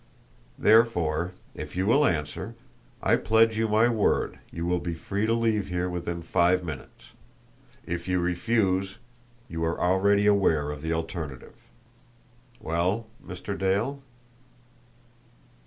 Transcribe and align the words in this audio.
Therefore, 0.57 1.33
if 1.53 1.75
you 1.75 1.85
will 1.85 2.07
answer, 2.07 2.55
I 3.03 3.17
pledge 3.17 3.55
you 3.55 3.67
my 3.67 3.87
word 3.87 4.39
you 4.49 4.65
will 4.65 4.79
be 4.79 4.95
free 4.95 5.27
to 5.27 5.33
leave 5.33 5.67
here 5.67 5.87
within 5.87 6.23
five 6.23 6.63
minutes. 6.63 7.11
If 7.85 8.07
you 8.07 8.19
refuse, 8.19 8.95
you 9.47 9.63
are 9.63 9.79
already 9.79 10.25
aware 10.25 10.71
of 10.71 10.81
the 10.81 10.91
alternative. 10.91 11.53
Well, 12.59 13.05
Mr. 13.23 13.55
Dale?" 13.55 14.01